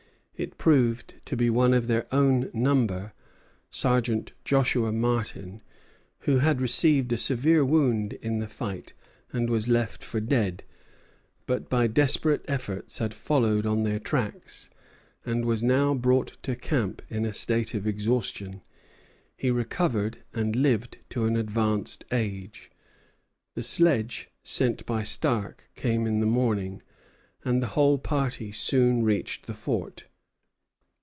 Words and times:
It 0.37 0.57
proved 0.57 1.23
to 1.25 1.37
be 1.37 1.51
one 1.51 1.71
of 1.71 1.85
their 1.85 2.07
own 2.11 2.49
number, 2.51 3.13
Sergeant 3.69 4.31
Joshua 4.43 4.91
Martin, 4.91 5.61
who 6.21 6.39
had 6.39 6.59
received 6.59 7.13
a 7.13 7.17
severe 7.17 7.63
wound 7.63 8.13
in 8.13 8.39
the 8.39 8.47
fight, 8.47 8.95
and 9.31 9.51
was 9.51 9.67
left 9.67 10.03
for 10.03 10.19
dead; 10.19 10.63
but 11.45 11.69
by 11.69 11.85
desperate 11.85 12.43
efforts 12.47 12.97
had 12.97 13.13
followed 13.13 13.67
on 13.67 13.83
their 13.83 13.99
tracks, 13.99 14.71
and 15.23 15.45
was 15.45 15.61
now 15.61 15.93
brought 15.93 16.41
to 16.41 16.55
camp 16.55 17.03
in 17.07 17.23
a 17.23 17.33
state 17.33 17.75
of 17.75 17.85
exhaustion. 17.85 18.63
He 19.37 19.51
recovered, 19.51 20.23
and 20.33 20.55
lived 20.55 20.97
to 21.09 21.25
an 21.25 21.37
advanced 21.37 22.03
age. 22.11 22.71
The 23.53 23.61
sledge 23.61 24.31
sent 24.41 24.87
by 24.87 25.03
Stark 25.03 25.69
came 25.75 26.07
in 26.07 26.19
the 26.19 26.25
morning, 26.25 26.81
and 27.45 27.61
the 27.61 27.67
whole 27.77 27.99
party 27.99 28.51
soon 28.51 29.03
reached 29.03 29.45
the 29.45 29.53
fort. 29.53 30.05